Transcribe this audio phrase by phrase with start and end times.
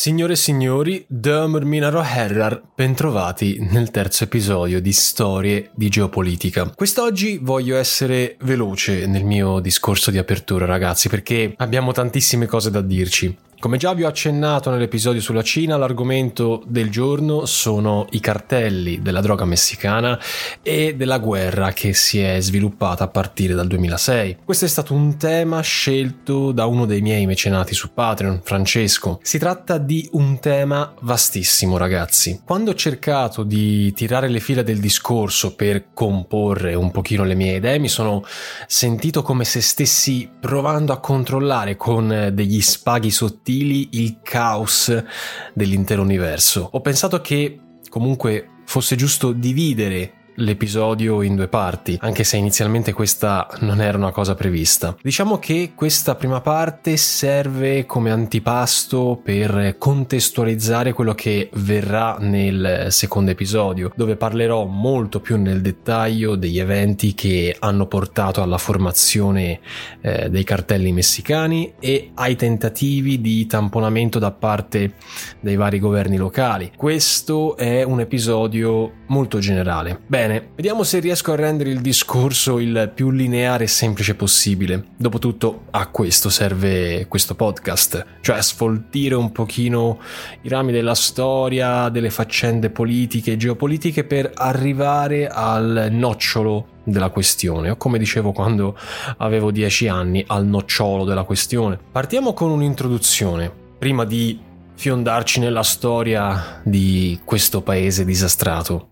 [0.00, 6.72] Signore e signori, Dömer Minaro Herrar, bentrovati nel terzo episodio di Storie di Geopolitica.
[6.74, 12.80] Quest'oggi voglio essere veloce nel mio discorso di apertura, ragazzi, perché abbiamo tantissime cose da
[12.80, 13.36] dirci.
[13.60, 19.20] Come già vi ho accennato nell'episodio sulla Cina, l'argomento del giorno sono i cartelli della
[19.20, 20.18] droga messicana
[20.62, 24.38] e della guerra che si è sviluppata a partire dal 2006.
[24.46, 29.20] Questo è stato un tema scelto da uno dei miei mecenati su Patreon, Francesco.
[29.22, 32.40] Si tratta di un tema vastissimo, ragazzi.
[32.42, 37.56] Quando ho cercato di tirare le fila del discorso per comporre un pochino le mie
[37.56, 38.24] idee, mi sono
[38.66, 45.04] sentito come se stessi provando a controllare con degli spaghi sottili il caos
[45.52, 46.68] dell'intero universo.
[46.72, 53.46] Ho pensato che comunque fosse giusto dividere l'episodio in due parti, anche se inizialmente questa
[53.60, 54.96] non era una cosa prevista.
[55.00, 63.30] Diciamo che questa prima parte serve come antipasto per contestualizzare quello che verrà nel secondo
[63.30, 69.60] episodio, dove parlerò molto più nel dettaglio degli eventi che hanno portato alla formazione
[70.00, 74.94] eh, dei cartelli messicani e ai tentativi di tamponamento da parte
[75.40, 76.72] dei vari governi locali.
[76.76, 80.00] Questo è un episodio molto generale.
[80.06, 84.86] Bene, vediamo se riesco a rendere il discorso il più lineare e semplice possibile.
[84.96, 89.98] Dopotutto a questo serve questo podcast, cioè a sfoltire un pochino
[90.42, 97.70] i rami della storia, delle faccende politiche e geopolitiche per arrivare al nocciolo della questione,
[97.70, 98.76] o come dicevo quando
[99.18, 101.78] avevo dieci anni, al nocciolo della questione.
[101.90, 108.89] Partiamo con un'introduzione, prima di fiondarci nella storia di questo paese disastrato.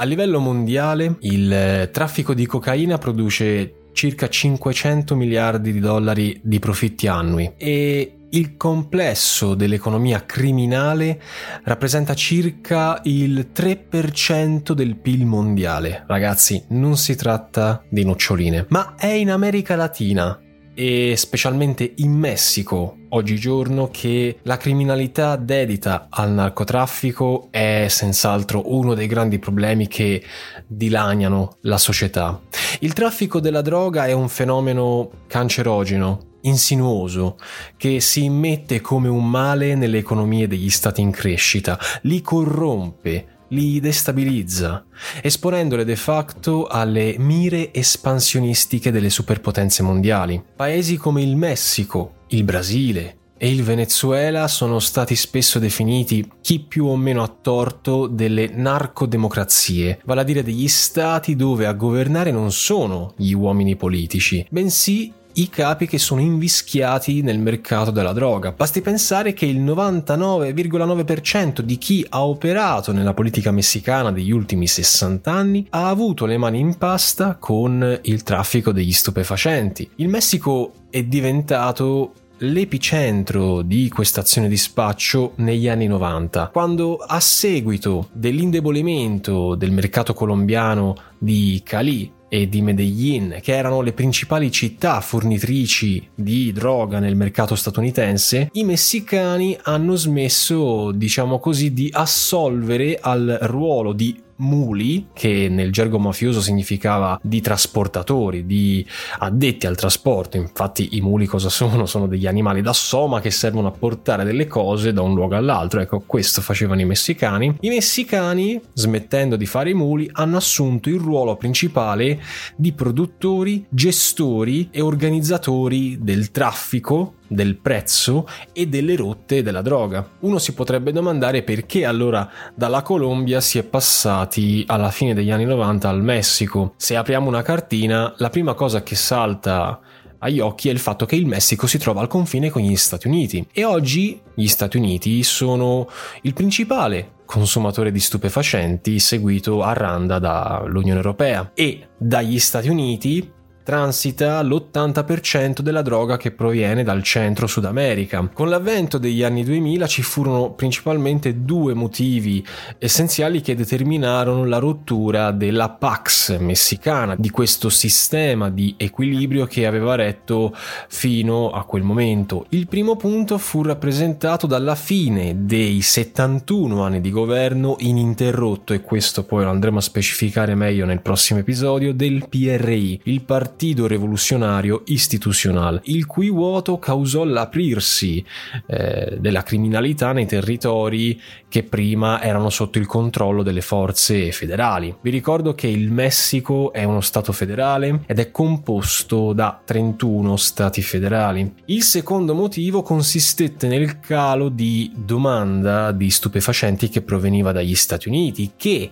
[0.00, 6.58] A livello mondiale il eh, traffico di cocaina produce circa 500 miliardi di dollari di
[6.58, 11.20] profitti annui e il complesso dell'economia criminale
[11.64, 16.04] rappresenta circa il 3% del PIL mondiale.
[16.06, 20.40] Ragazzi, non si tratta di noccioline, ma è in America Latina
[20.80, 29.06] e specialmente in Messico oggigiorno che la criminalità dedita al narcotraffico è senz'altro uno dei
[29.06, 30.24] grandi problemi che
[30.66, 32.40] dilaniano la società.
[32.78, 37.36] Il traffico della droga è un fenomeno cancerogeno, insinuoso,
[37.76, 43.80] che si immette come un male nelle economie degli stati in crescita, li corrompe, li
[43.80, 44.84] destabilizza,
[45.22, 50.42] esponendole de facto alle mire espansionistiche delle superpotenze mondiali.
[50.56, 56.84] Paesi come il Messico, il Brasile e il Venezuela sono stati spesso definiti chi più
[56.84, 62.52] o meno a torto delle narcodemocrazie, vale a dire degli stati dove a governare non
[62.52, 68.52] sono gli uomini politici, bensì i capi che sono invischiati nel mercato della droga.
[68.52, 75.30] Basti pensare che il 99,9% di chi ha operato nella politica messicana degli ultimi 60
[75.30, 79.88] anni ha avuto le mani in pasta con il traffico degli stupefacenti.
[79.96, 82.12] Il Messico è diventato
[82.42, 90.14] l'epicentro di questa azione di spaccio negli anni 90, quando a seguito dell'indebolimento del mercato
[90.14, 97.16] colombiano di Cali e di Medellin, che erano le principali città fornitrici di droga nel
[97.16, 105.48] mercato statunitense, i messicani hanno smesso, diciamo così, di assolvere al ruolo di muli, che
[105.48, 108.84] nel gergo mafioso significava di trasportatori, di
[109.18, 110.36] addetti al trasporto.
[110.36, 111.86] Infatti i muli cosa sono?
[111.86, 115.80] Sono degli animali da soma che servono a portare delle cose da un luogo all'altro.
[115.80, 117.56] Ecco, questo facevano i messicani.
[117.60, 122.20] I messicani, smettendo di fare i muli, hanno assunto il ruolo principale
[122.56, 130.06] di produttori, gestori e organizzatori del traffico del prezzo e delle rotte della droga.
[130.20, 135.44] Uno si potrebbe domandare perché allora dalla Colombia si è passati alla fine degli anni
[135.44, 136.74] 90 al Messico.
[136.76, 139.80] Se apriamo una cartina, la prima cosa che salta
[140.18, 143.06] agli occhi è il fatto che il Messico si trova al confine con gli Stati
[143.06, 145.88] Uniti e oggi gli Stati Uniti sono
[146.22, 153.38] il principale consumatore di stupefacenti seguito a randa dall'Unione Europea e dagli Stati Uniti
[153.70, 158.28] transita l'80% della droga che proviene dal centro Sud America.
[158.32, 162.44] Con l'avvento degli anni 2000 ci furono principalmente due motivi
[162.78, 169.94] essenziali che determinarono la rottura della Pax messicana, di questo sistema di equilibrio che aveva
[169.94, 170.52] retto
[170.88, 172.46] fino a quel momento.
[172.48, 179.22] Il primo punto fu rappresentato dalla fine dei 71 anni di governo ininterrotto e questo
[179.22, 184.84] poi lo andremo a specificare meglio nel prossimo episodio del PRI, il partito Partito Rivoluzionario
[184.86, 188.24] Istituzionale, il cui vuoto causò l'aprirsi
[188.64, 194.96] eh, della criminalità nei territori che prima erano sotto il controllo delle forze federali.
[195.02, 200.80] Vi ricordo che il Messico è uno Stato federale ed è composto da 31 Stati
[200.80, 201.52] federali.
[201.66, 208.52] Il secondo motivo consistette nel calo di domanda di stupefacenti che proveniva dagli Stati Uniti,
[208.56, 208.90] che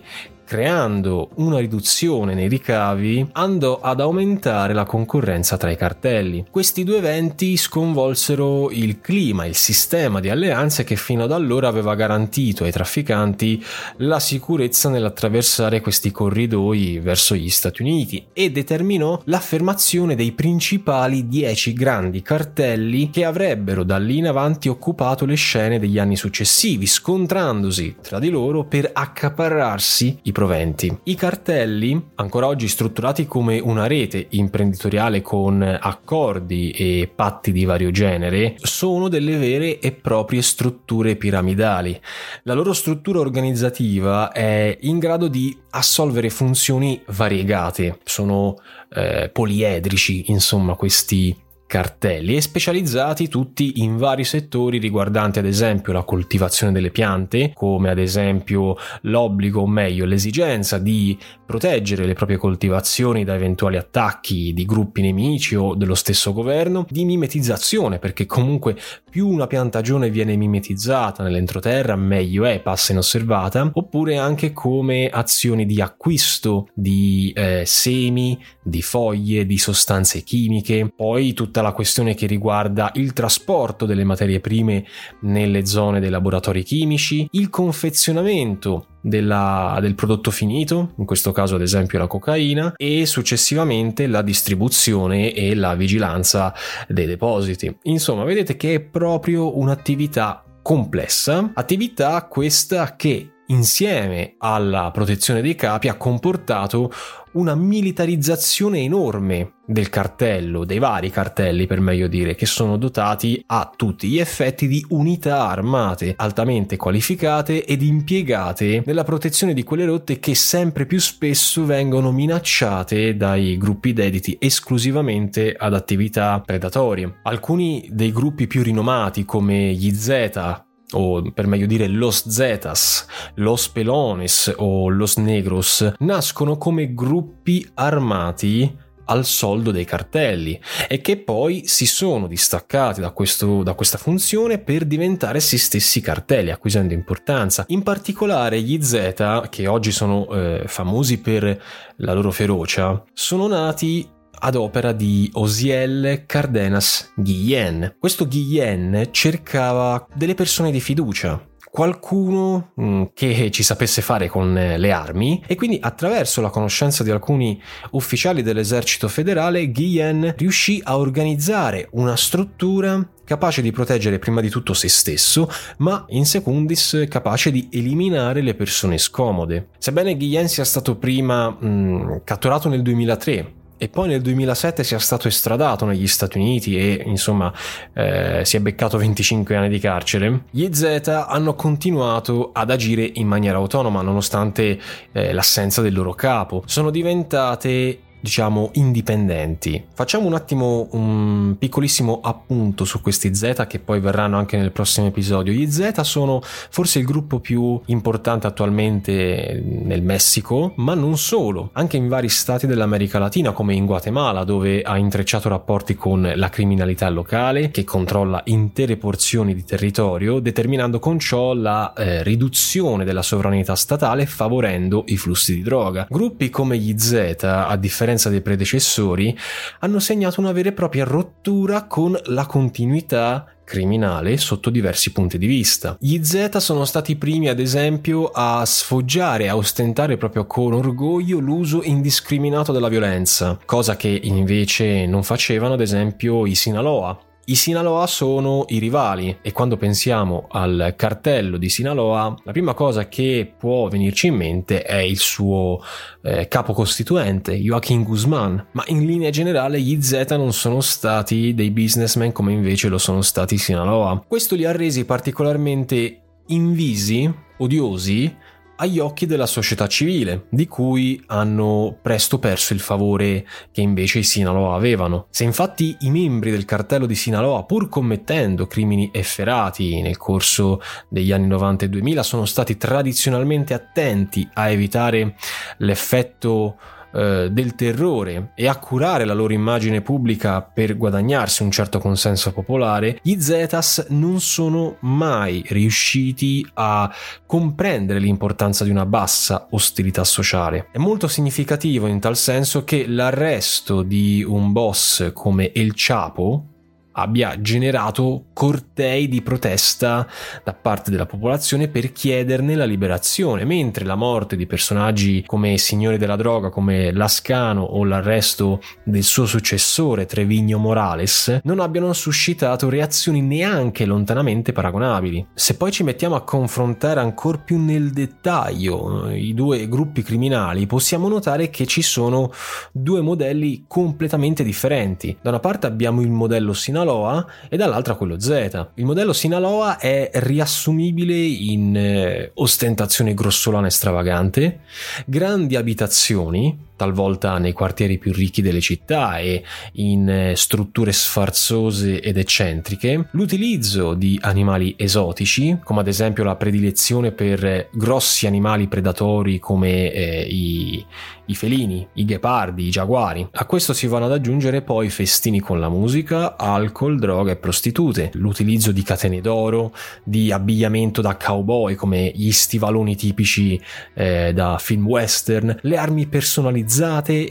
[0.49, 6.47] creando una riduzione nei ricavi, andò ad aumentare la concorrenza tra i cartelli.
[6.49, 11.93] Questi due eventi sconvolsero il clima, il sistema di alleanze che fino ad allora aveva
[11.93, 13.63] garantito ai trafficanti
[13.97, 21.73] la sicurezza nell'attraversare questi corridoi verso gli Stati Uniti e determinò l'affermazione dei principali dieci
[21.73, 27.97] grandi cartelli che avrebbero da lì in avanti occupato le scene degli anni successivi, scontrandosi
[28.01, 30.97] tra di loro per accaparrarsi i proventi.
[31.03, 37.91] I cartelli, ancora oggi strutturati come una rete imprenditoriale con accordi e patti di vario
[37.91, 41.99] genere, sono delle vere e proprie strutture piramidali.
[42.43, 48.55] La loro struttura organizzativa è in grado di assolvere funzioni variegate, sono
[48.93, 51.35] eh, poliedrici, insomma, questi
[51.69, 57.91] cartelli e specializzati tutti in vari settori riguardanti ad esempio la coltivazione delle piante, come
[57.91, 64.65] ad esempio l'obbligo o meglio l'esigenza di proteggere le proprie coltivazioni da eventuali attacchi di
[64.65, 68.75] gruppi nemici o dello stesso governo, di mimetizzazione perché comunque
[69.09, 75.81] più una piantagione viene mimetizzata nell'entroterra meglio è, passa inosservata, oppure anche come azioni di
[75.81, 82.91] acquisto di eh, semi, di foglie, di sostanze chimiche, poi tutta la questione che riguarda
[82.95, 84.85] il trasporto delle materie prime
[85.21, 91.61] nelle zone dei laboratori chimici, il confezionamento della, del prodotto finito, in questo caso ad
[91.61, 96.53] esempio la cocaina, e successivamente la distribuzione e la vigilanza
[96.87, 97.75] dei depositi.
[97.83, 105.87] Insomma, vedete che è proprio un'attività complessa, attività questa che insieme alla protezione dei capi
[105.87, 106.91] ha comportato
[107.31, 113.71] una militarizzazione enorme del cartello, dei vari cartelli per meglio dire, che sono dotati a
[113.75, 120.19] tutti gli effetti di unità armate altamente qualificate ed impiegate nella protezione di quelle rotte
[120.19, 127.19] che sempre più spesso vengono minacciate dai gruppi dediti esclusivamente ad attività predatorie.
[127.23, 133.05] Alcuni dei gruppi più rinomati come gli Z o per meglio dire Los Zetas,
[133.35, 141.17] Los Pelones o Los Negros, nascono come gruppi armati al soldo dei cartelli e che
[141.17, 146.93] poi si sono distaccati da, questo, da questa funzione per diventare essi stessi cartelli, acquisendo
[146.93, 147.65] importanza.
[147.67, 151.61] In particolare gli Z, che oggi sono eh, famosi per
[151.97, 154.07] la loro ferocia, sono nati
[154.39, 157.95] ad opera di Osiel Cardenas Guillen.
[157.99, 164.91] Questo Guillen cercava delle persone di fiducia, qualcuno mm, che ci sapesse fare con le
[164.91, 171.87] armi e quindi attraverso la conoscenza di alcuni ufficiali dell'esercito federale Guillen riuscì a organizzare
[171.91, 177.69] una struttura capace di proteggere prima di tutto se stesso, ma in secundis capace di
[177.71, 179.69] eliminare le persone scomode.
[179.77, 184.99] Sebbene Guillen sia stato prima mh, mm, catturato nel 2003 e poi nel 2007 sia
[184.99, 187.51] stato estradato negli Stati Uniti e insomma
[187.93, 193.25] eh, si è beccato 25 anni di carcere, gli Z hanno continuato ad agire in
[193.25, 194.77] maniera autonoma nonostante
[195.13, 196.61] eh, l'assenza del loro capo.
[196.65, 199.83] Sono diventate diciamo indipendenti.
[199.93, 205.07] Facciamo un attimo un piccolissimo appunto su questi Z che poi verranno anche nel prossimo
[205.07, 205.53] episodio.
[205.53, 211.97] Gli Z sono forse il gruppo più importante attualmente nel Messico, ma non solo, anche
[211.97, 217.09] in vari stati dell'America Latina come in Guatemala dove ha intrecciato rapporti con la criminalità
[217.09, 223.75] locale che controlla intere porzioni di territorio determinando con ciò la eh, riduzione della sovranità
[223.75, 226.07] statale favorendo i flussi di droga.
[226.09, 229.37] Gruppi come gli Z a differenza differenza dei predecessori,
[229.79, 235.45] hanno segnato una vera e propria rottura con la continuità criminale sotto diversi punti di
[235.45, 235.95] vista.
[235.99, 241.37] Gli Z sono stati i primi, ad esempio, a sfoggiare, a ostentare proprio con orgoglio
[241.37, 247.17] l'uso indiscriminato della violenza, cosa che invece non facevano, ad esempio, i Sinaloa,
[247.49, 253.07] i Sinaloa sono i rivali e quando pensiamo al cartello di Sinaloa, la prima cosa
[253.07, 255.81] che può venirci in mente è il suo
[256.21, 261.71] eh, capo costituente, Joaquin Guzman, ma in linea generale gli Z non sono stati dei
[261.71, 264.23] businessmen come invece lo sono stati i Sinaloa.
[264.27, 268.35] Questo li ha resi particolarmente invisi, odiosi,
[268.81, 274.23] agli occhi della società civile, di cui hanno presto perso il favore che invece i
[274.23, 275.27] Sinaloa avevano.
[275.29, 281.31] Se infatti i membri del cartello di Sinaloa, pur commettendo crimini efferati nel corso degli
[281.31, 285.35] anni 90 e 2000, sono stati tradizionalmente attenti a evitare
[285.77, 286.77] l'effetto
[287.11, 292.51] eh, del terrore e a curare la loro immagine pubblica per guadagnarsi un certo consenso
[292.51, 297.11] popolare, gli Zetas non sono mai riusciti a
[297.45, 300.87] comprendere l'importanza di una bassa ostilità sociale.
[300.91, 306.78] È molto significativo in tal senso che l'arresto di un boss come El Chapo,
[307.19, 310.27] abbia generato cortei di protesta
[310.63, 316.17] da parte della popolazione per chiederne la liberazione, mentre la morte di personaggi come Signori
[316.17, 323.41] della Droga, come Lascano o l'arresto del suo successore Trevigno Morales non abbiano suscitato reazioni
[323.41, 325.47] neanche lontanamente paragonabili.
[325.53, 330.85] Se poi ci mettiamo a confrontare ancora più nel dettaglio eh, i due gruppi criminali,
[330.85, 332.51] possiamo notare che ci sono
[332.91, 335.37] due modelli completamente differenti.
[335.41, 338.87] Da una parte abbiamo il modello Sinaloa Sinaloa e dall'altra quello Z.
[338.95, 344.79] Il modello Sinaloa è riassumibile in eh, ostentazione grossolana e stravagante,
[345.25, 349.63] grandi abitazioni, talvolta nei quartieri più ricchi delle città e
[349.93, 357.31] in eh, strutture sfarzose ed eccentriche, l'utilizzo di animali esotici, come ad esempio la predilezione
[357.31, 361.05] per grossi animali predatori come eh, i,
[361.45, 363.47] i felini, i ghepardi, i giaguari.
[363.49, 368.31] A questo si vanno ad aggiungere poi festini con la musica, alcol, droga e prostitute,
[368.33, 373.79] l'utilizzo di catene d'oro, di abbigliamento da cowboy come gli stivaloni tipici
[374.15, 376.87] eh, da film western, le armi personalizzate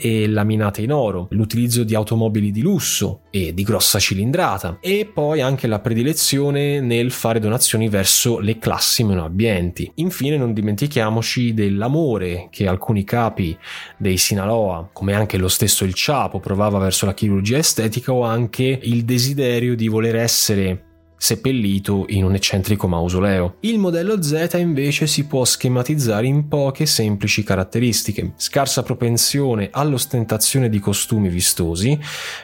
[0.00, 5.40] e laminate in oro, l'utilizzo di automobili di lusso e di grossa cilindrata e poi
[5.40, 9.90] anche la predilezione nel fare donazioni verso le classi meno abbienti.
[9.96, 13.56] Infine non dimentichiamoci dell'amore che alcuni capi
[13.96, 18.80] dei Sinaloa, come anche lo stesso il Chapo provava verso la chirurgia estetica o anche
[18.82, 20.87] il desiderio di voler essere
[21.18, 23.56] seppellito in un eccentrico mausoleo.
[23.60, 28.32] Il modello Z invece si può schematizzare in poche semplici caratteristiche.
[28.36, 31.98] Scarsa propensione all'ostentazione di costumi vistosi,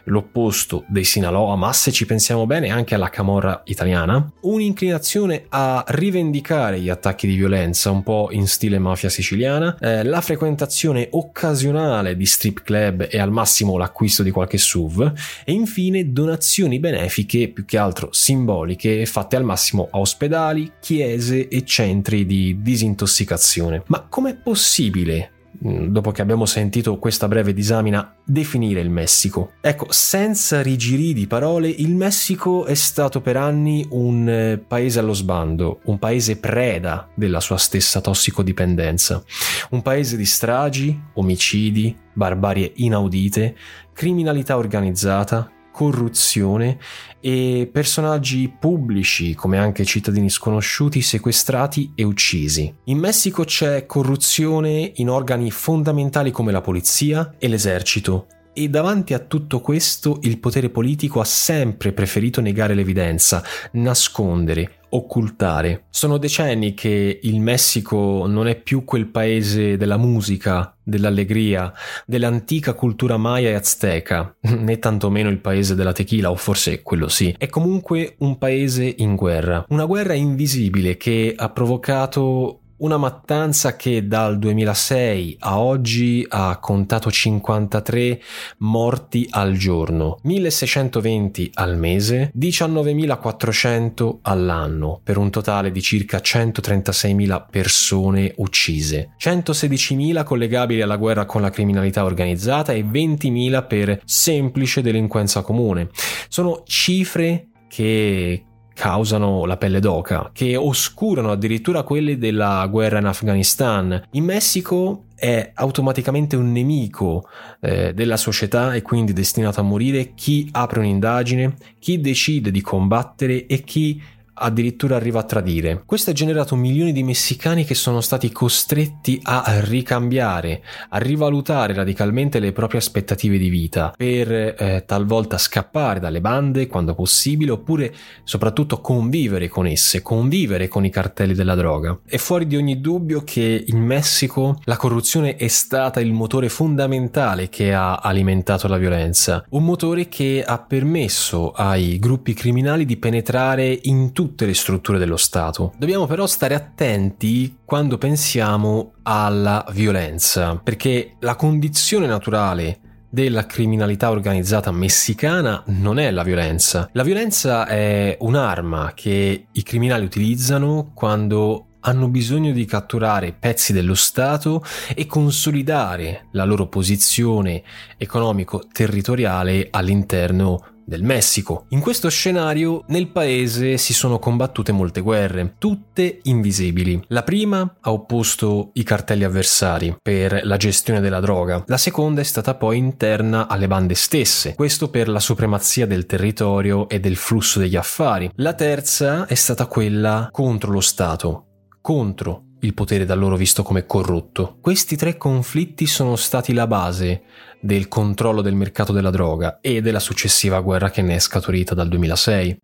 [0.05, 6.81] l'opposto dei Sinaloa, ma se ci pensiamo bene anche alla camorra italiana, un'inclinazione a rivendicare
[6.81, 12.27] gli attacchi di violenza, un po' in stile mafia siciliana, eh, la frequentazione occasionale di
[12.27, 15.13] strip club e al massimo l'acquisto di qualche SUV
[15.45, 21.49] e infine donazioni benefiche più che altro simboliche alcoliche fatte al massimo a ospedali, chiese
[21.49, 23.83] e centri di disintossicazione.
[23.87, 25.33] Ma com'è possibile
[25.65, 29.53] mm, dopo che abbiamo sentito questa breve disamina, definire il Messico.
[29.61, 35.13] Ecco, senza rigiri di parole, il Messico è stato per anni un eh, paese allo
[35.13, 39.23] sbando, un paese preda della sua stessa tossicodipendenza,
[39.71, 43.57] un paese di stragi, omicidi, barbarie inaudite,
[43.93, 46.79] criminalità organizzata, corruzione
[47.19, 52.73] e personaggi pubblici come anche cittadini sconosciuti sequestrati e uccisi.
[52.85, 58.29] In Messico c'è corruzione in organi fondamentali come la polizia e l'esercito.
[58.53, 65.85] E davanti a tutto questo il potere politico ha sempre preferito negare l'evidenza, nascondere, occultare.
[65.91, 71.73] Sono decenni che il Messico non è più quel paese della musica, dell'allegria,
[72.07, 77.35] dell'antica cultura maya e azteca, né tantomeno il paese della tequila, o forse quello sì.
[77.37, 84.07] È comunque un paese in guerra, una guerra invisibile che ha provocato una mattanza che
[84.07, 88.21] dal 2006 a oggi ha contato 53
[88.59, 98.35] morti al giorno, 1620 al mese, 19.400 all'anno, per un totale di circa 136.000 persone
[98.37, 105.89] uccise, 116.000 collegabili alla guerra con la criminalità organizzata e 20.000 per semplice delinquenza comune.
[106.29, 114.03] Sono cifre che causano la pelle d'oca, che oscurano addirittura quelli della guerra in Afghanistan.
[114.11, 117.29] In Messico è automaticamente un nemico
[117.61, 123.47] eh, della società e quindi destinato a morire chi apre un'indagine, chi decide di combattere
[123.47, 124.03] e chi
[124.35, 125.83] addirittura arriva a tradire.
[125.87, 132.39] Questo ha generato milioni di messicani che sono stati costretti a ricambiare, a rivalutare radicalmente
[132.39, 138.81] le proprie aspettative di vita, per eh, talvolta scappare dalle bande quando possibile, oppure soprattutto
[138.81, 141.99] convivere con esse, convivere con i cartelli della droga.
[142.05, 147.49] È fuori di ogni dubbio che in Messico la corruzione è stata il motore fondamentale
[147.49, 153.79] che ha alimentato la violenza, un motore che ha permesso ai gruppi criminali di penetrare
[153.83, 155.75] in tutti tutte le strutture dello Stato.
[155.77, 162.79] Dobbiamo però stare attenti quando pensiamo alla violenza, perché la condizione naturale
[163.11, 166.89] della criminalità organizzata messicana non è la violenza.
[166.93, 173.95] La violenza è un'arma che i criminali utilizzano quando hanno bisogno di catturare pezzi dello
[173.95, 174.65] Stato
[174.95, 177.63] e consolidare la loro posizione
[177.99, 181.67] economico-territoriale all'interno del Messico.
[181.71, 187.03] In questo scenario nel paese si sono combattute molte guerre, tutte invisibili.
[187.09, 192.25] La prima ha opposto i cartelli avversari per la gestione della droga, la seconda è
[192.25, 197.59] stata poi interna alle bande stesse, questo per la supremazia del territorio e del flusso
[197.59, 198.31] degli affari.
[198.37, 201.47] La terza è stata quella contro lo Stato,
[201.81, 204.57] contro il potere da loro visto come corrotto.
[204.61, 207.23] Questi tre conflitti sono stati la base
[207.61, 211.89] del controllo del mercato della droga e della successiva guerra che ne è scaturita dal
[211.89, 212.63] 2006.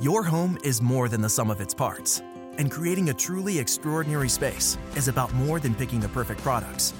[0.00, 2.22] Your home is more than the sum of its parts,
[2.56, 6.94] and creating a truly extraordinary space is about more than picking the perfect products.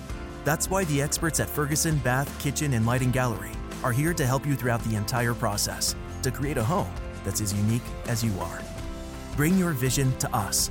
[0.44, 3.52] That's why the experts at Ferguson Bath, Kitchen, and Lighting Gallery
[3.84, 6.92] are here to help you throughout the entire process to create a home
[7.24, 8.60] that's as unique as you are.
[9.36, 10.70] Bring your vision to us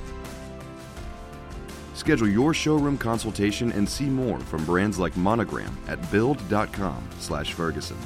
[1.98, 7.96] Schedule your showroom consultation and see more from brands like Monogram at build.com/ferguson.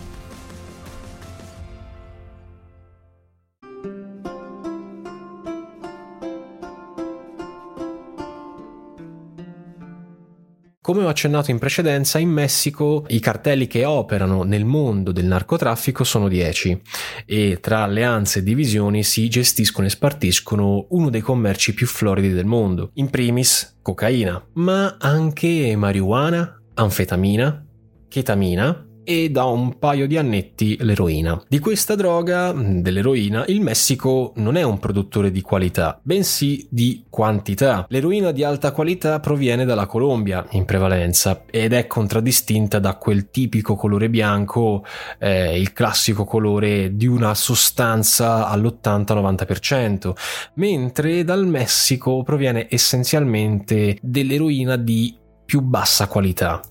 [10.92, 16.04] Come ho accennato in precedenza, in Messico i cartelli che operano nel mondo del narcotraffico
[16.04, 16.82] sono 10
[17.24, 22.44] e tra alleanze e divisioni si gestiscono e spartiscono uno dei commerci più floridi del
[22.44, 22.90] mondo.
[22.96, 27.64] In primis cocaina, ma anche marijuana, anfetamina,
[28.08, 31.42] chetamina, e da un paio di annetti l'eroina.
[31.48, 37.86] Di questa droga, dell'eroina, il Messico non è un produttore di qualità, bensì di quantità.
[37.88, 43.76] L'eroina di alta qualità proviene dalla Colombia in prevalenza ed è contraddistinta da quel tipico
[43.76, 44.84] colore bianco,
[45.18, 50.12] eh, il classico colore di una sostanza all'80-90%,
[50.54, 55.16] mentre dal Messico proviene essenzialmente dell'eroina di
[55.52, 56.62] più bassa qualità,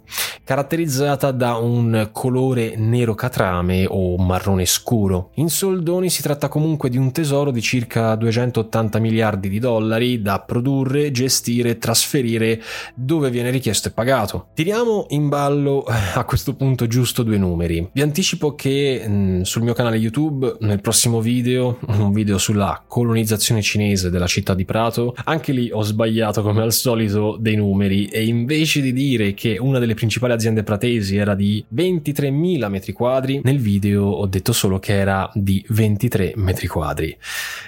[0.43, 5.29] caratterizzata da un colore nero catrame o marrone scuro.
[5.35, 10.39] In soldoni si tratta comunque di un tesoro di circa 280 miliardi di dollari da
[10.39, 12.59] produrre, gestire trasferire
[12.95, 14.47] dove viene richiesto e pagato.
[14.55, 17.87] Tiriamo in ballo eh, a questo punto giusto due numeri.
[17.93, 23.61] Vi anticipo che mm, sul mio canale YouTube nel prossimo video, un video sulla colonizzazione
[23.61, 28.25] cinese della città di Prato, anche lì ho sbagliato come al solito dei numeri e
[28.25, 33.41] invece invece di dire che una delle principali aziende pratesi era di 23.000 metri quadri,
[33.43, 37.15] nel video ho detto solo che era di 23 metri quadri.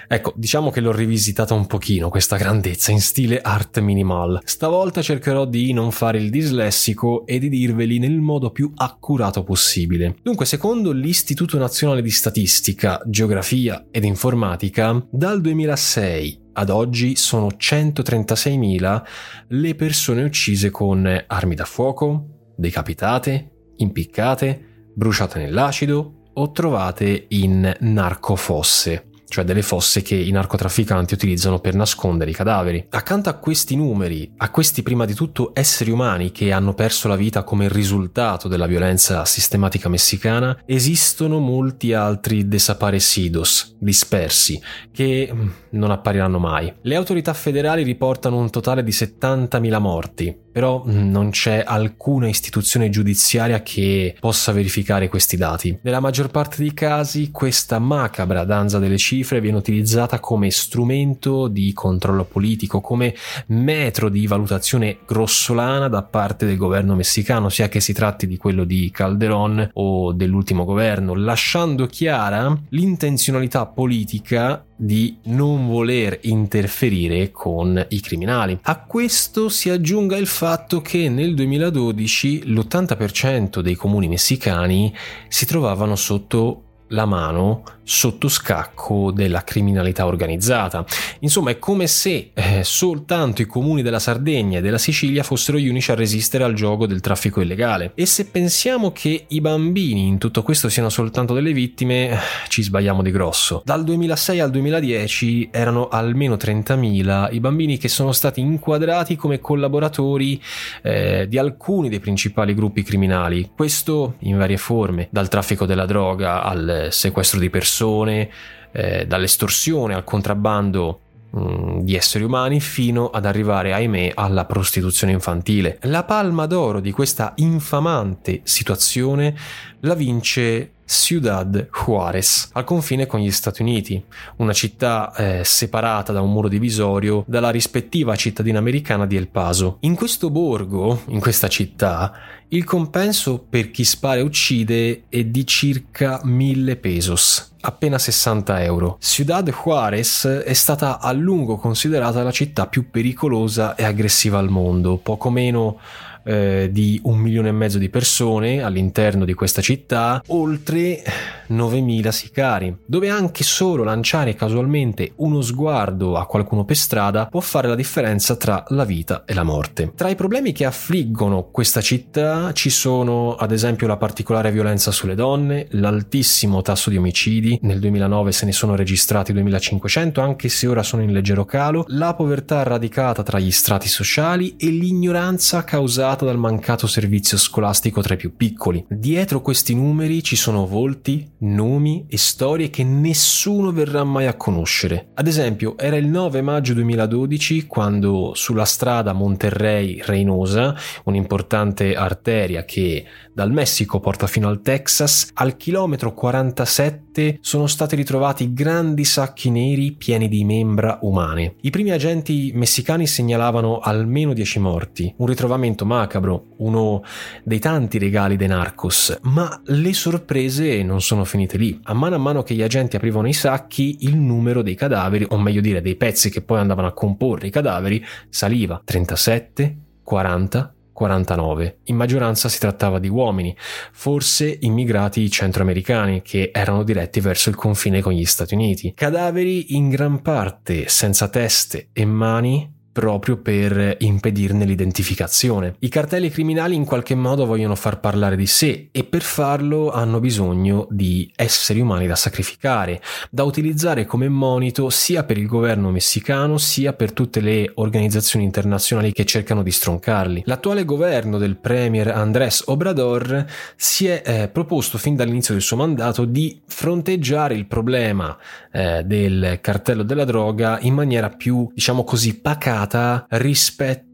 [0.08, 4.40] Ecco, diciamo che l'ho rivisitata un pochino questa grandezza in stile art minimal.
[4.44, 10.16] Stavolta cercherò di non fare il dislessico e di dirveli nel modo più accurato possibile.
[10.22, 19.02] Dunque, secondo l'Istituto Nazionale di Statistica, Geografia ed Informatica, dal 2006 ad oggi sono 136.000
[19.48, 29.10] le persone uccise con armi da fuoco, decapitate, impiccate, bruciate nell'acido o trovate in narcofosse
[29.34, 32.86] cioè delle fosse che i narcotrafficanti utilizzano per nascondere i cadaveri.
[32.90, 37.16] Accanto a questi numeri, a questi prima di tutto esseri umani che hanno perso la
[37.16, 45.90] vita come risultato della violenza sistematica messicana, esistono molti altri desaparecidos, dispersi, che mm, non
[45.90, 46.72] appariranno mai.
[46.82, 53.60] Le autorità federali riportano un totale di 70.000 morti, però non c'è alcuna istituzione giudiziaria
[53.60, 55.76] che possa verificare questi dati.
[55.82, 61.72] Nella maggior parte dei casi questa macabra danza delle cifre viene utilizzata come strumento di
[61.72, 67.92] controllo politico, come metro di valutazione grossolana da parte del governo messicano, sia che si
[67.92, 76.18] tratti di quello di Calderón o dell'ultimo governo, lasciando chiara l'intenzionalità politica di non voler
[76.22, 78.58] interferire con i criminali.
[78.62, 84.92] A questo si aggiunga il fatto che nel 2012 l'80% dei comuni messicani
[85.28, 90.84] si trovavano sotto la mano sotto scacco della criminalità organizzata.
[91.20, 95.68] Insomma, è come se eh, soltanto i comuni della Sardegna e della Sicilia fossero gli
[95.68, 97.92] unici a resistere al gioco del traffico illegale.
[97.94, 102.18] E se pensiamo che i bambini in tutto questo siano soltanto delle vittime, eh,
[102.48, 103.62] ci sbagliamo di grosso.
[103.64, 110.40] Dal 2006 al 2010 erano almeno 30.000 i bambini che sono stati inquadrati come collaboratori
[110.82, 113.50] eh, di alcuni dei principali gruppi criminali.
[113.54, 118.30] Questo in varie forme, dal traffico della droga al sequestro di persone persone,
[118.70, 121.00] eh, dall'estorsione al contrabbando
[121.36, 125.78] mm, di esseri umani fino ad arrivare, ahimè, alla prostituzione infantile.
[125.82, 129.36] La palma d'oro di questa infamante situazione
[129.80, 134.02] la vince Ciudad Juárez, al confine con gli Stati Uniti,
[134.36, 139.78] una città eh, separata da un muro divisorio dalla rispettiva cittadina americana di El Paso.
[139.80, 142.12] In questo borgo, in questa città,
[142.48, 148.98] il compenso per chi spara e uccide è di circa 1000 pesos, appena 60 euro.
[149.00, 154.98] Ciudad Juárez è stata a lungo considerata la città più pericolosa e aggressiva al mondo,
[154.98, 155.78] poco meno
[156.24, 161.02] eh, di un milione e mezzo di persone all'interno di questa città, oltre
[161.48, 167.68] 9.000 sicari, dove anche solo lanciare casualmente uno sguardo a qualcuno per strada può fare
[167.68, 169.92] la differenza tra la vita e la morte.
[169.94, 175.14] Tra i problemi che affliggono questa città ci sono ad esempio la particolare violenza sulle
[175.14, 180.82] donne, l'altissimo tasso di omicidi, nel 2009 se ne sono registrati 2500 anche se ora
[180.82, 186.38] sono in leggero calo, la povertà radicata tra gli strati sociali e l'ignoranza causata dal
[186.38, 188.84] mancato servizio scolastico tra i più piccoli.
[188.88, 195.08] Dietro questi numeri ci sono volti, nomi e storie che nessuno verrà mai a conoscere.
[195.14, 203.50] Ad esempio, era il 9 maggio 2012 quando sulla strada Monterrey-Reynosa, un'importante arteria che dal
[203.50, 210.28] Messico porta fino al Texas, al chilometro 47 sono stati ritrovati grandi sacchi neri pieni
[210.28, 211.56] di membra umane.
[211.62, 217.02] I primi agenti messicani segnalavano almeno 10 morti, un ritrovamento macabro, uno
[217.42, 221.78] dei tanti regali dei narcos, ma le sorprese non sono finite lì.
[221.84, 225.38] A mano a mano che gli agenti aprivano i sacchi, il numero dei cadaveri, o
[225.38, 231.78] meglio dire dei pezzi che poi andavano a comporre i cadaveri, saliva 37, 40, 49.
[231.84, 233.54] In maggioranza si trattava di uomini,
[233.92, 238.92] forse immigrati centroamericani che erano diretti verso il confine con gli Stati Uniti.
[238.94, 245.74] Cadaveri in gran parte senza teste e mani proprio per impedirne l'identificazione.
[245.80, 250.20] I cartelli criminali in qualche modo vogliono far parlare di sé e per farlo hanno
[250.20, 256.56] bisogno di esseri umani da sacrificare, da utilizzare come monito sia per il governo messicano
[256.56, 260.44] sia per tutte le organizzazioni internazionali che cercano di stroncarli.
[260.46, 266.24] L'attuale governo del premier Andrés Obrador si è eh, proposto fin dall'inizio del suo mandato
[266.24, 268.38] di fronteggiare il problema
[268.70, 273.24] eh, del cartello della droga in maniera più, diciamo così, pacata rispetto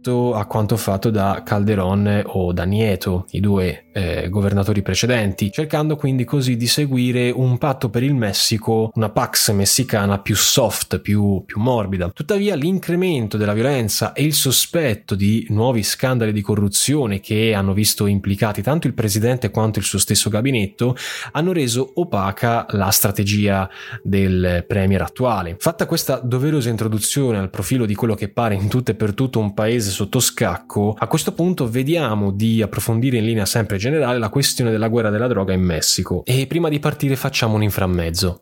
[0.09, 6.25] a quanto fatto da Calderón o da Nieto, i due eh, governatori precedenti, cercando quindi
[6.25, 11.61] così di seguire un patto per il Messico, una Pax messicana più soft, più, più
[11.61, 12.09] morbida.
[12.11, 18.07] Tuttavia l'incremento della violenza e il sospetto di nuovi scandali di corruzione che hanno visto
[18.07, 20.97] implicati tanto il presidente quanto il suo stesso gabinetto
[21.33, 23.69] hanno reso opaca la strategia
[24.03, 25.57] del premier attuale.
[25.59, 29.39] Fatta questa doverosa introduzione al profilo di quello che pare in tutto e per tutto
[29.41, 34.29] un paese sotto scacco, a questo punto vediamo di approfondire in linea sempre generale la
[34.29, 36.23] questione della guerra della droga in Messico.
[36.25, 38.41] E prima di partire facciamo un inframmezzo.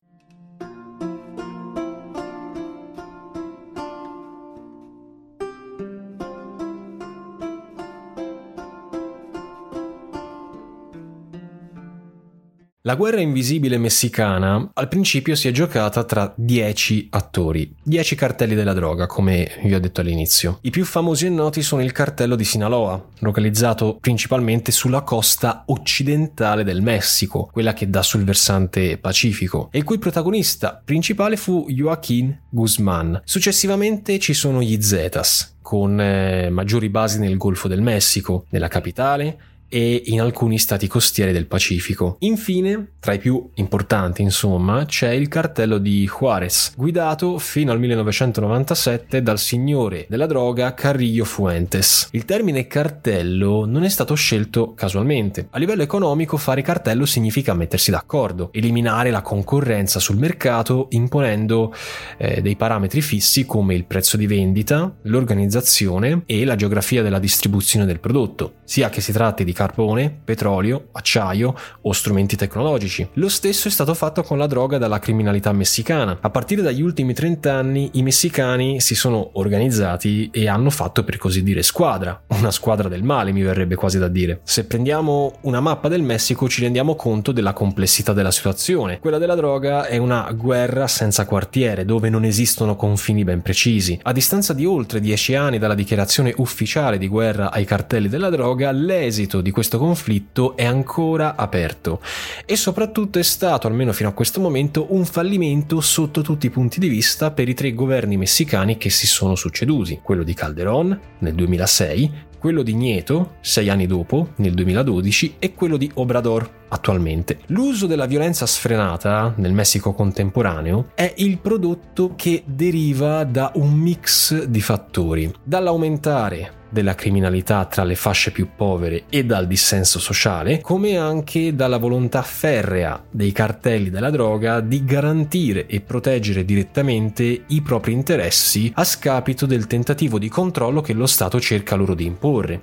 [12.88, 18.72] La guerra invisibile messicana al principio si è giocata tra 10 attori, 10 cartelli della
[18.72, 20.58] droga, come vi ho detto all'inizio.
[20.62, 26.64] I più famosi e noti sono il cartello di Sinaloa, localizzato principalmente sulla costa occidentale
[26.64, 32.34] del Messico, quella che dà sul versante pacifico, e il cui protagonista principale fu Joaquín
[32.48, 33.20] Guzmán.
[33.22, 39.56] Successivamente ci sono gli Zetas, con eh, maggiori basi nel Golfo del Messico, nella capitale
[39.68, 42.16] e in alcuni stati costieri del Pacifico.
[42.20, 49.22] Infine, tra i più importanti, insomma, c'è il cartello di Juarez, guidato fino al 1997
[49.22, 52.08] dal signore della droga Carrillo Fuentes.
[52.12, 55.48] Il termine cartello non è stato scelto casualmente.
[55.50, 61.74] A livello economico fare cartello significa mettersi d'accordo, eliminare la concorrenza sul mercato imponendo
[62.16, 67.86] eh, dei parametri fissi come il prezzo di vendita, l'organizzazione e la geografia della distribuzione
[67.86, 73.08] del prodotto, sia che si tratti di carbone, petrolio, acciaio o strumenti tecnologici.
[73.14, 76.18] Lo stesso è stato fatto con la droga dalla criminalità messicana.
[76.20, 81.16] A partire dagli ultimi 30 anni i messicani si sono organizzati e hanno fatto per
[81.16, 84.42] così dire squadra, una squadra del male mi verrebbe quasi da dire.
[84.44, 89.00] Se prendiamo una mappa del Messico ci rendiamo conto della complessità della situazione.
[89.00, 93.98] Quella della droga è una guerra senza quartiere dove non esistono confini ben precisi.
[94.04, 98.70] A distanza di oltre 10 anni dalla dichiarazione ufficiale di guerra ai cartelli della droga,
[98.70, 102.00] l'esito di di questo conflitto è ancora aperto.
[102.44, 106.78] E soprattutto è stato, almeno fino a questo momento, un fallimento sotto tutti i punti
[106.78, 111.34] di vista per i tre governi messicani che si sono succeduti, quello di Calderón nel
[111.34, 117.40] 2006, quello di Nieto, sei anni dopo, nel 2012, e quello di Obrador, attualmente.
[117.46, 124.44] L'uso della violenza sfrenata nel Messico contemporaneo è il prodotto che deriva da un mix
[124.44, 130.98] di fattori, dall'aumentare della criminalità tra le fasce più povere e dal dissenso sociale, come
[130.98, 137.92] anche dalla volontà ferrea dei cartelli della droga di garantire e proteggere direttamente i propri
[137.92, 142.60] interessi a scapito del tentativo di controllo che lo Stato cerca loro di imporre.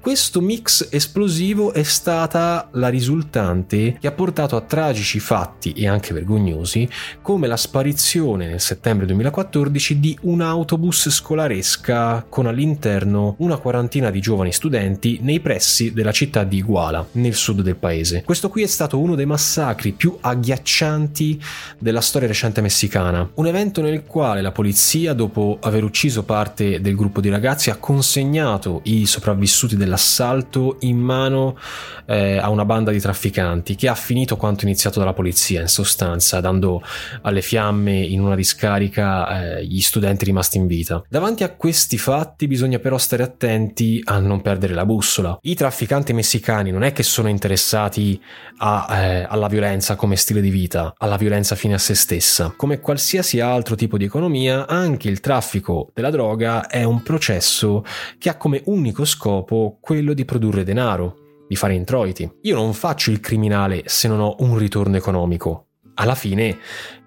[0.00, 3.47] Questo mix esplosivo è stata la risultante
[3.98, 6.88] che ha portato a tragici fatti e anche vergognosi
[7.22, 14.10] come la sparizione nel settembre 2014 di un autobus scolaresca con all'interno un una quarantina
[14.10, 18.22] di giovani studenti nei pressi della città di Iguala, nel sud del paese.
[18.22, 21.40] Questo qui è stato uno dei massacri più agghiaccianti
[21.78, 26.94] della storia recente messicana, un evento nel quale la polizia, dopo aver ucciso parte del
[26.94, 31.56] gruppo di ragazzi, ha consegnato i sopravvissuti dell'assalto in mano
[32.04, 33.36] eh, a una banda di trafficanti
[33.76, 36.82] che ha finito quanto iniziato dalla polizia, in sostanza, dando
[37.22, 41.02] alle fiamme in una discarica eh, gli studenti rimasti in vita.
[41.08, 45.38] Davanti a questi fatti bisogna però stare attenti a non perdere la bussola.
[45.42, 48.20] I trafficanti messicani non è che sono interessati
[48.58, 52.52] a, eh, alla violenza come stile di vita, alla violenza fine a se stessa.
[52.56, 57.84] Come qualsiasi altro tipo di economia, anche il traffico della droga è un processo
[58.18, 62.30] che ha come unico scopo quello di produrre denaro, di fare introiti.
[62.42, 65.68] Io non faccio il criminale se non ho un ritorno economico.
[65.94, 66.58] Alla fine,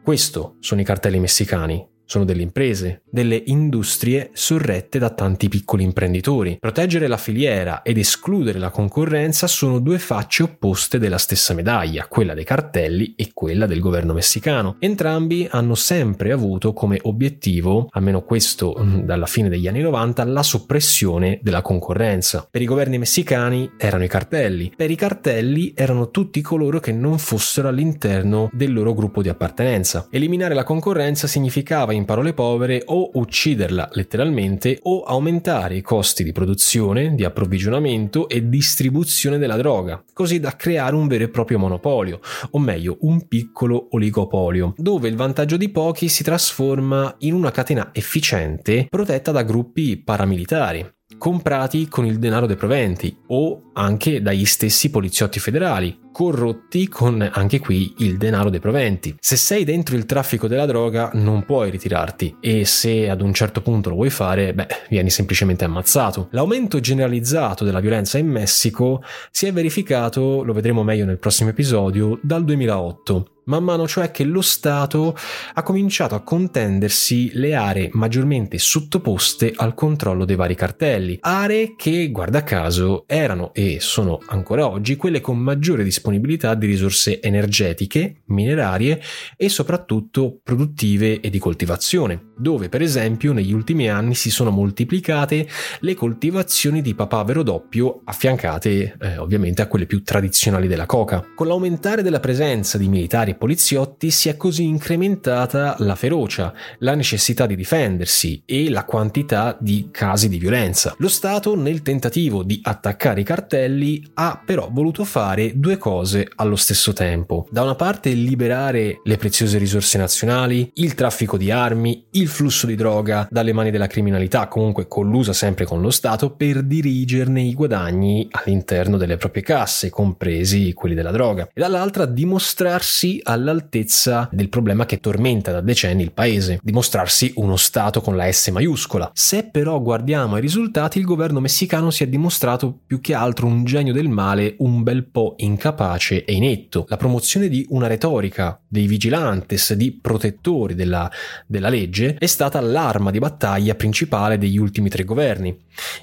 [0.04, 6.58] questo sono i cartelli messicani sono delle imprese, delle industrie sorrette da tanti piccoli imprenditori.
[6.60, 12.34] Proteggere la filiera ed escludere la concorrenza sono due facce opposte della stessa medaglia, quella
[12.34, 14.76] dei cartelli e quella del governo messicano.
[14.80, 20.44] Entrambi hanno sempre avuto come obiettivo, almeno questo mm, dalla fine degli anni 90, la
[20.44, 22.46] soppressione della concorrenza.
[22.52, 27.18] Per i governi messicani erano i cartelli, per i cartelli erano tutti coloro che non
[27.20, 30.08] fossero all'interno del loro gruppo di appartenenza.
[30.12, 36.32] Eliminare la concorrenza significava in parole povere, o ucciderla letteralmente o aumentare i costi di
[36.32, 42.20] produzione, di approvvigionamento e distribuzione della droga, così da creare un vero e proprio monopolio,
[42.52, 47.92] o meglio un piccolo oligopolio, dove il vantaggio di pochi si trasforma in una catena
[47.94, 54.90] efficiente protetta da gruppi paramilitari comprati con il denaro dei proventi o anche dagli stessi
[54.90, 59.16] poliziotti federali, corrotti con anche qui il denaro dei proventi.
[59.20, 63.62] Se sei dentro il traffico della droga non puoi ritirarti e se ad un certo
[63.62, 66.28] punto lo vuoi fare, beh, vieni semplicemente ammazzato.
[66.32, 72.20] L'aumento generalizzato della violenza in Messico si è verificato, lo vedremo meglio nel prossimo episodio,
[72.22, 75.16] dal 2008 man mano cioè che lo Stato
[75.54, 82.10] ha cominciato a contendersi le aree maggiormente sottoposte al controllo dei vari cartelli, aree che,
[82.12, 89.02] guarda caso, erano e sono ancora oggi quelle con maggiore disponibilità di risorse energetiche, minerarie
[89.36, 95.48] e soprattutto produttive e di coltivazione, dove per esempio negli ultimi anni si sono moltiplicate
[95.80, 101.26] le coltivazioni di papavero doppio affiancate eh, ovviamente a quelle più tradizionali della coca.
[101.36, 106.96] Con l'aumentare della presenza di militari e poliziotti si è così incrementata la ferocia, la
[106.96, 110.96] necessità di difendersi e la quantità di casi di violenza.
[110.98, 115.91] Lo Stato, nel tentativo di attaccare i cartelli, ha però voluto fare due cose
[116.36, 117.46] allo stesso tempo.
[117.50, 122.76] Da una parte liberare le preziose risorse nazionali, il traffico di armi, il flusso di
[122.76, 128.28] droga dalle mani della criminalità, comunque collusa sempre con lo Stato, per dirigerne i guadagni
[128.32, 131.50] all'interno delle proprie casse, compresi quelli della droga.
[131.54, 138.00] E dall'altra dimostrarsi all'altezza del problema che tormenta da decenni il paese, dimostrarsi uno Stato
[138.02, 139.12] con la S maiuscola.
[139.14, 143.66] Se però guardiamo ai risultati, il governo messicano si è dimostrato più che altro un
[143.66, 145.81] genio del male un bel po' incapace
[146.26, 146.86] e inetto.
[146.90, 151.10] La promozione di una retorica dei vigilantes, di protettori della,
[151.48, 155.58] della legge, è stata l'arma di battaglia principale degli ultimi tre governi.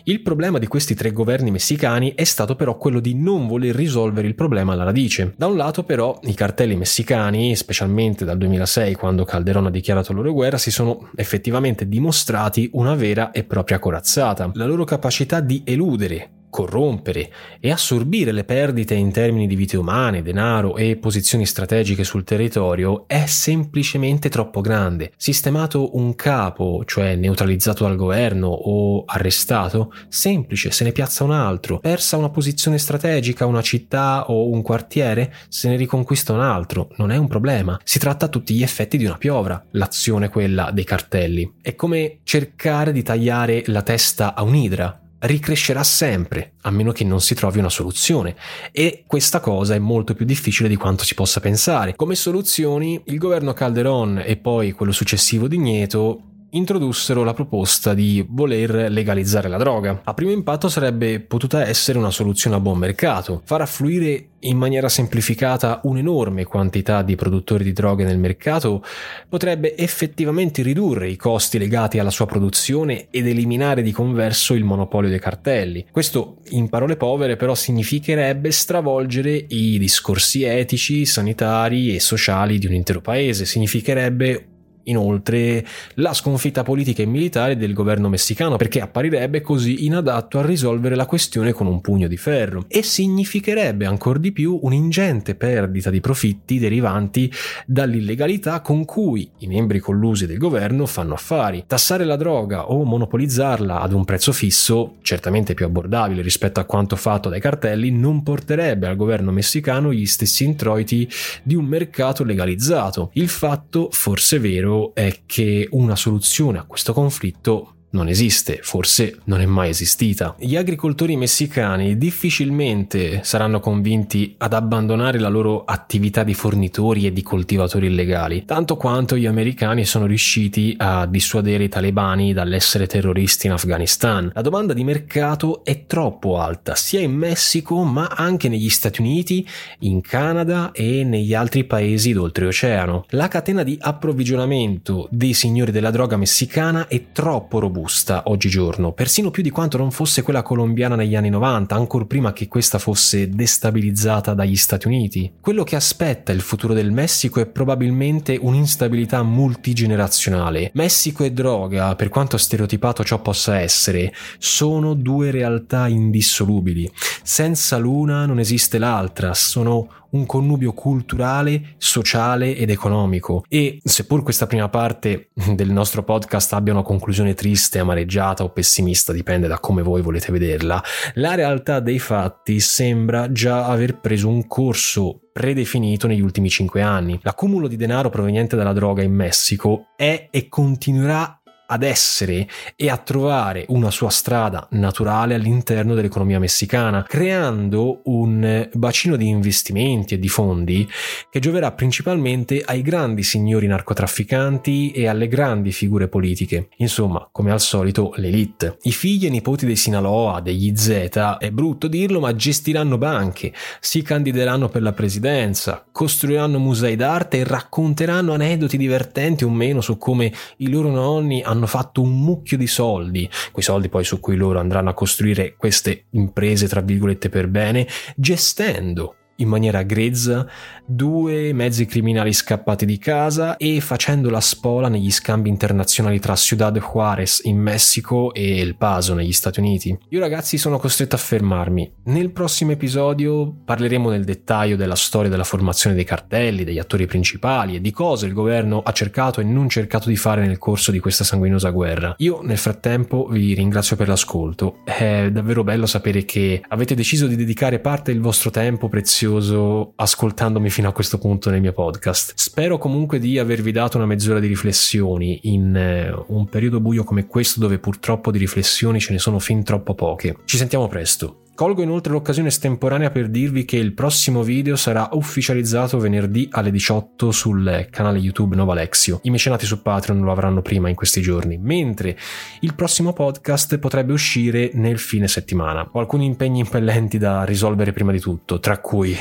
[0.04, 4.26] Il problema di questi tre governi messicani è stato però quello di non voler risolvere
[4.26, 5.34] il problema alla radice.
[5.36, 10.32] Da un lato però i cartelli messicani, specialmente dal 2006 quando Calderón ha dichiarato loro
[10.32, 14.50] guerra, si sono effettivamente dimostrati una vera e propria corazzata.
[14.54, 17.30] La loro capacità di eludere corrompere
[17.60, 23.04] e assorbire le perdite in termini di vite umane, denaro e posizioni strategiche sul territorio
[23.06, 25.12] è semplicemente troppo grande.
[25.16, 31.78] Sistemato un capo, cioè neutralizzato dal governo o arrestato, semplice, se ne piazza un altro.
[31.78, 36.88] Persa una posizione strategica, una città o un quartiere, se ne riconquista un altro.
[36.96, 37.78] Non è un problema.
[37.84, 41.54] Si tratta a tutti gli effetti di una piovra, l'azione quella dei cartelli.
[41.60, 47.20] È come cercare di tagliare la testa a un'idra ricrescerà sempre, a meno che non
[47.20, 48.36] si trovi una soluzione.
[48.72, 51.96] E questa cosa è molto più difficile di quanto si possa pensare.
[51.96, 58.24] Come soluzioni, il governo Calderon e poi quello successivo di Nieto introdussero la proposta di
[58.28, 60.00] voler legalizzare la droga.
[60.04, 64.88] A primo impatto sarebbe potuta essere una soluzione a buon mercato, far affluire in maniera
[64.88, 68.84] semplificata un'enorme quantità di produttori di droghe nel mercato
[69.28, 75.10] potrebbe effettivamente ridurre i costi legati alla sua produzione ed eliminare di converso il monopolio
[75.10, 75.86] dei cartelli.
[75.90, 82.74] Questo, in parole povere, però significherebbe stravolgere i discorsi etici, sanitari e sociali di un
[82.74, 84.57] intero paese, significherebbe
[84.88, 90.94] inoltre la sconfitta politica e militare del governo messicano perché apparirebbe così inadatto a risolvere
[90.94, 96.00] la questione con un pugno di ferro e significherebbe ancora di più un'ingente perdita di
[96.00, 97.32] profitti derivanti
[97.66, 101.64] dall'illegalità con cui i membri collusi del governo fanno affari.
[101.66, 106.96] Tassare la droga o monopolizzarla ad un prezzo fisso, certamente più abbordabile rispetto a quanto
[106.96, 111.08] fatto dai cartelli, non porterebbe al governo messicano gli stessi introiti
[111.42, 113.10] di un mercato legalizzato.
[113.14, 119.40] Il fatto, forse vero, è che una soluzione a questo conflitto non esiste, forse non
[119.40, 120.34] è mai esistita.
[120.38, 127.22] Gli agricoltori messicani difficilmente saranno convinti ad abbandonare la loro attività di fornitori e di
[127.22, 133.52] coltivatori illegali, tanto quanto gli americani sono riusciti a dissuadere i talebani dall'essere terroristi in
[133.52, 134.30] Afghanistan.
[134.34, 139.46] La domanda di mercato è troppo alta, sia in Messico ma anche negli Stati Uniti,
[139.80, 143.06] in Canada e negli altri paesi d'oltreoceano.
[143.10, 149.30] La catena di approvvigionamento dei signori della droga messicana è troppo robusta robusta oggigiorno, persino
[149.30, 153.30] più di quanto non fosse quella colombiana negli anni 90, ancora prima che questa fosse
[153.30, 155.32] destabilizzata dagli Stati Uniti.
[155.40, 160.70] Quello che aspetta il futuro del Messico è probabilmente un'instabilità multigenerazionale.
[160.74, 166.90] Messico e droga, per quanto stereotipato ciò possa essere, sono due realtà indissolubili.
[167.22, 173.44] Senza l'una non esiste l'altra, sono un connubio culturale, sociale ed economico.
[173.48, 179.12] E seppur questa prima parte del nostro podcast abbia una conclusione triste, amareggiata o pessimista,
[179.12, 180.82] dipende da come voi volete vederla,
[181.14, 187.18] la realtà dei fatti sembra già aver preso un corso predefinito negli ultimi cinque anni.
[187.22, 192.96] L'accumulo di denaro proveniente dalla droga in Messico è e continuerà ad essere e a
[192.96, 200.28] trovare una sua strada naturale all'interno dell'economia messicana, creando un bacino di investimenti e di
[200.28, 200.88] fondi
[201.30, 206.68] che gioverà principalmente ai grandi signori narcotrafficanti e alle grandi figure politiche.
[206.78, 208.78] Insomma, come al solito, l'elite.
[208.82, 214.02] I figli e nipoti dei Sinaloa, degli Z, è brutto dirlo, ma gestiranno banche, si
[214.02, 220.32] candideranno per la presidenza, costruiranno musei d'arte e racconteranno aneddoti divertenti o meno su come
[220.58, 224.58] i loro nonni hanno fatto un mucchio di soldi, quei soldi poi su cui loro
[224.58, 230.46] andranno a costruire queste imprese tra virgolette per bene, gestendo in maniera grezza
[230.84, 236.76] due mezzi criminali scappati di casa e facendo la spola negli scambi internazionali tra Ciudad
[236.78, 239.96] Juarez in Messico e El Paso negli Stati Uniti.
[240.08, 241.92] Io ragazzi sono costretto a fermarmi.
[242.04, 247.76] Nel prossimo episodio parleremo nel dettaglio della storia della formazione dei cartelli, degli attori principali
[247.76, 250.98] e di cosa il governo ha cercato e non cercato di fare nel corso di
[250.98, 252.14] questa sanguinosa guerra.
[252.18, 254.78] Io nel frattempo vi ringrazio per l'ascolto.
[254.84, 259.92] È davvero bello sapere che avete deciso di dedicare parte del vostro tempo prezioso prezioso
[259.96, 262.32] ascoltandomi fino a questo punto nel mio podcast.
[262.34, 267.26] Spero comunque di avervi dato una mezz'ora di riflessioni in eh, un periodo buio come
[267.26, 270.38] questo dove purtroppo di riflessioni ce ne sono fin troppo poche.
[270.44, 271.42] Ci sentiamo presto.
[271.58, 277.32] Colgo inoltre l'occasione estemporanea per dirvi che il prossimo video sarà ufficializzato venerdì alle 18
[277.32, 279.18] sul canale YouTube Nova Alexio.
[279.24, 282.16] I mecenati su Patreon lo avranno prima in questi giorni, mentre
[282.60, 285.88] il prossimo podcast potrebbe uscire nel fine settimana.
[285.90, 289.16] Ho alcuni impegni impellenti da risolvere prima di tutto, tra cui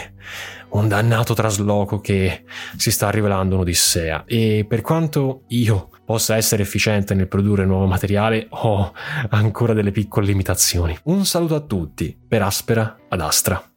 [0.69, 2.43] un dannato trasloco che
[2.75, 8.47] si sta rivelando un'odissea e per quanto io possa essere efficiente nel produrre nuovo materiale
[8.49, 8.93] ho
[9.31, 10.97] ancora delle piccole limitazioni.
[11.03, 13.76] Un saluto a tutti, per Aspera ad Astra.